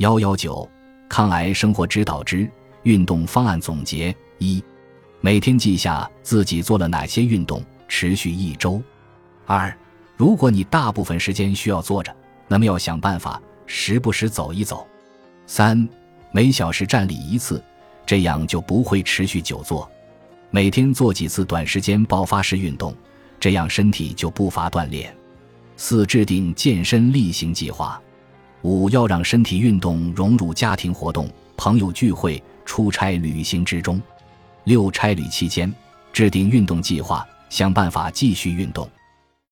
[0.00, 0.66] 幺幺九，
[1.10, 2.50] 抗癌生活指导之
[2.84, 4.64] 运动方案总结一，
[5.20, 8.82] 每天记下自己做了哪些运动，持续一周。
[9.44, 9.70] 二，
[10.16, 12.16] 如果你大部分时间需要坐着，
[12.48, 14.88] 那么要想办法时不时走一走。
[15.46, 15.86] 三，
[16.32, 17.62] 每小时站立一次，
[18.06, 19.86] 这样就不会持续久坐。
[20.50, 22.96] 每天做几次短时间爆发式运动，
[23.38, 25.14] 这样身体就不乏锻炼。
[25.76, 28.00] 四、制定健身例行计划。
[28.62, 34.00] 五、要让身体运动融入家庭活动、朋友聚会、出差旅行之中。
[34.64, 35.72] 六、差旅期间
[36.12, 38.88] 制定运动计划，想办法继续运动。